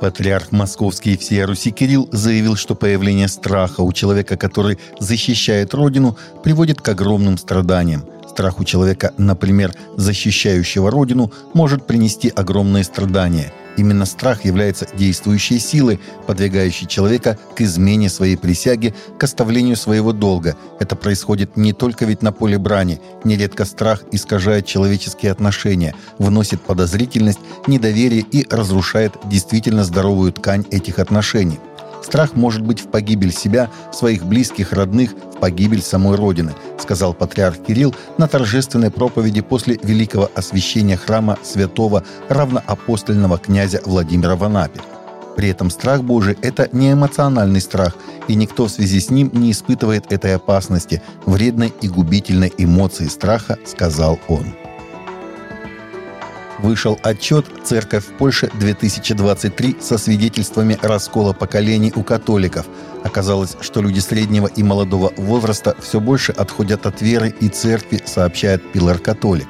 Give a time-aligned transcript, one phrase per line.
[0.00, 6.16] Патриарх Московский и всея Руси Кирилл заявил, что появление страха у человека, который защищает Родину,
[6.42, 8.04] приводит к огромным страданиям.
[8.28, 16.00] Страх у человека, например, защищающего Родину, может принести огромные страдания– Именно страх является действующей силой,
[16.26, 20.56] подвигающей человека к измене своей присяги, к оставлению своего долга.
[20.80, 23.00] Это происходит не только ведь на поле брани.
[23.24, 31.58] Нередко страх искажает человеческие отношения, вносит подозрительность, недоверие и разрушает действительно здоровую ткань этих отношений.
[32.06, 37.56] Страх может быть в погибель себя, своих близких, родных, в погибель самой Родины, сказал патриарх
[37.66, 44.80] Кирилл на торжественной проповеди после великого освящения храма святого равноапостольного князя Владимира в Анапе.
[45.36, 47.96] При этом страх Божий– это не эмоциональный страх,
[48.28, 53.58] и никто в связи с ним не испытывает этой опасности, вредной и губительной эмоции страха,
[53.66, 54.54] сказал он
[56.58, 62.66] вышел отчет «Церковь в Польше 2023» со свидетельствами раскола поколений у католиков.
[63.04, 68.72] Оказалось, что люди среднего и молодого возраста все больше отходят от веры и церкви, сообщает
[68.72, 69.48] Пилар Католик.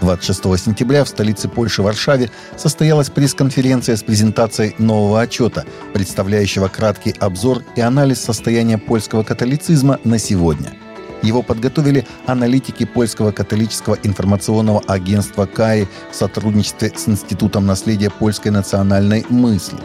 [0.00, 5.64] 26 сентября в столице Польши Варшаве состоялась пресс-конференция с презентацией нового отчета,
[5.94, 10.72] представляющего краткий обзор и анализ состояния польского католицизма на сегодня–
[11.24, 19.24] его подготовили аналитики польского католического информационного агентства КАИ в сотрудничестве с Институтом наследия польской национальной
[19.28, 19.78] мысли.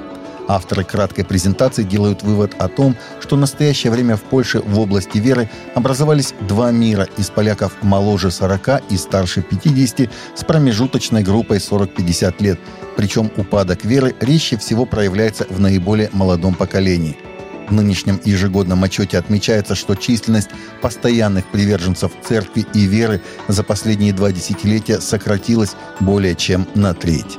[0.49, 5.19] Авторы краткой презентации делают вывод о том, что в настоящее время в Польше в области
[5.19, 12.33] веры образовались два мира из поляков моложе 40 и старше 50 с промежуточной группой 40-50
[12.39, 12.59] лет.
[12.97, 17.15] Причем упадок веры резче всего проявляется в наиболее молодом поколении–
[17.69, 20.49] в нынешнем ежегодном отчете отмечается, что численность
[20.81, 27.37] постоянных приверженцев церкви и веры за последние два десятилетия сократилась более чем на треть.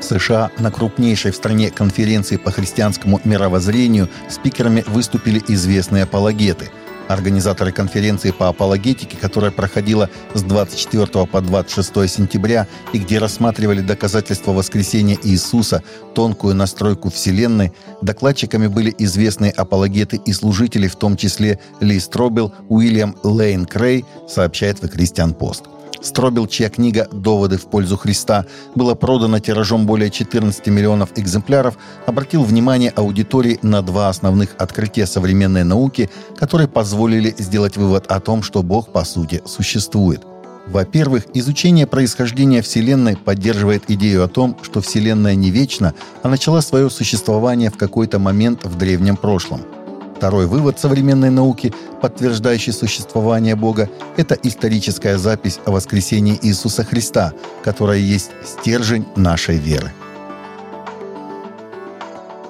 [0.00, 6.70] США на крупнейшей в стране конференции по христианскому мировоззрению спикерами выступили известные апологеты–
[7.08, 14.52] Организаторы конференции по апологетике, которая проходила с 24 по 26 сентября и где рассматривали доказательства
[14.52, 15.82] воскресения Иисуса,
[16.14, 23.16] тонкую настройку Вселенной, докладчиками были известные апологеты и служители, в том числе Ли Стробел, Уильям
[23.22, 25.73] Лейн Крей, сообщает The Christian Post.
[26.04, 28.44] Стробил, чья книга «Доводы в пользу Христа»
[28.74, 35.64] была продана тиражом более 14 миллионов экземпляров, обратил внимание аудитории на два основных открытия современной
[35.64, 40.22] науки, которые позволили сделать вывод о том, что Бог по сути существует.
[40.66, 46.90] Во-первых, изучение происхождения Вселенной поддерживает идею о том, что Вселенная не вечна, а начала свое
[46.90, 49.62] существование в какой-то момент в древнем прошлом–
[50.16, 57.32] Второй вывод современной науки, подтверждающий существование Бога, это историческая запись о воскресении Иисуса Христа,
[57.62, 59.92] которая есть стержень нашей веры.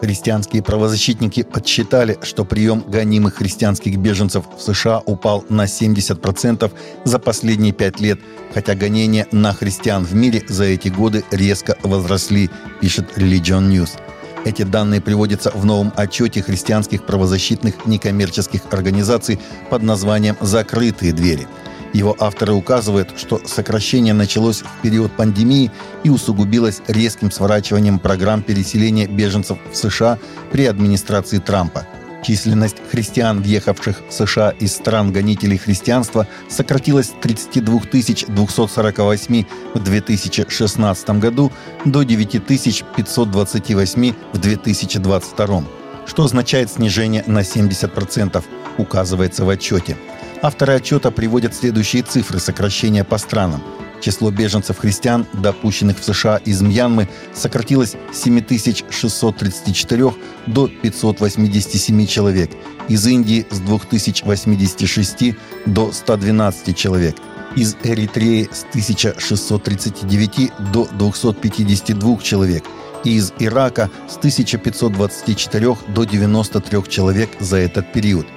[0.01, 6.71] Христианские правозащитники подсчитали, что прием гонимых христианских беженцев в США упал на 70%
[7.05, 8.21] за последние пять лет,
[8.53, 12.51] хотя гонения на христиан в мире за эти годы резко возросли,
[12.83, 13.93] пишет Religion News–
[14.44, 19.41] эти данные приводятся в новом отчете христианских правозащитных некоммерческих организаций
[19.71, 21.47] под названием «Закрытые двери».
[21.93, 25.71] Его авторы указывают, что сокращение началось в период пандемии
[26.03, 30.19] и усугубилось резким сворачиванием программ переселения беженцев в США
[30.50, 31.87] при администрации Трампа–
[32.25, 37.81] Численность христиан, въехавших в США из стран гонителей христианства, сократилась с 32
[38.29, 41.53] 248 в 2016 году
[41.84, 45.65] до 9 528 в 2022,
[46.07, 48.43] что означает снижение на 70%,
[48.79, 49.99] указывается в отчете.
[50.41, 53.63] Авторы отчета приводят следующие цифры сокращения по странам–
[54.04, 60.12] Число беженцев-христиан, допущенных в США из Мьянмы, сократилось с 7634
[60.47, 62.50] до 587 человек,
[62.91, 65.34] из Индии с 2086
[65.65, 67.16] до 112 человек,
[67.56, 72.65] из Эритреи с 1639 до 252 человек
[73.04, 78.27] и из Ирака с 1524 до 93 человек за этот период–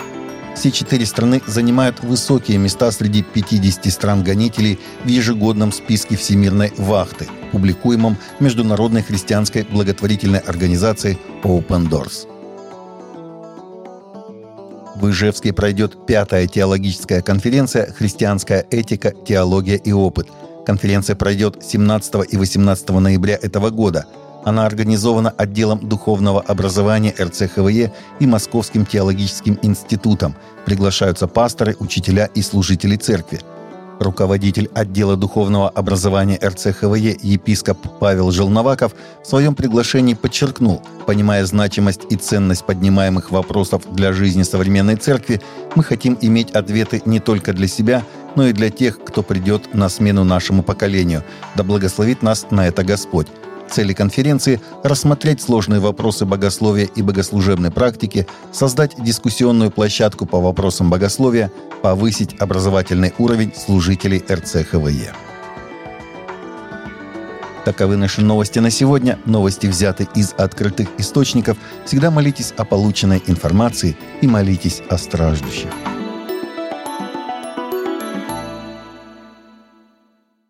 [0.57, 8.17] все четыре страны занимают высокие места среди 50 стран-гонителей в ежегодном списке Всемирной вахты, публикуемом
[8.39, 12.27] Международной христианской благотворительной организацией Open Doors.
[14.95, 20.27] В Ижевске пройдет пятая теологическая конференция «Христианская этика, теология и опыт».
[20.65, 24.07] Конференция пройдет 17 и 18 ноября этого года–
[24.43, 30.35] она организована отделом духовного образования РЦХВЕ и Московским теологическим институтом.
[30.65, 33.41] Приглашаются пасторы, учителя и служители церкви.
[33.99, 38.93] Руководитель отдела духовного образования РЦХВЕ епископ Павел Желноваков
[39.23, 45.41] в своем приглашении подчеркнул, понимая значимость и ценность поднимаемых вопросов для жизни современной церкви,
[45.75, 48.03] мы хотим иметь ответы не только для себя,
[48.35, 51.23] но и для тех, кто придет на смену нашему поколению.
[51.55, 53.27] Да благословит нас на это Господь.
[53.69, 61.51] Цели конференции– рассмотреть сложные вопросы богословия и богослужебной практики, создать дискуссионную площадку по вопросам богословия,
[61.81, 65.13] повысить образовательный уровень служителей РЦХВЕ.
[67.65, 69.19] Таковы наши новости на сегодня.
[69.25, 71.57] Новости взяты из открытых источников.
[71.85, 75.69] Всегда молитесь о полученной информации и молитесь о страждущих.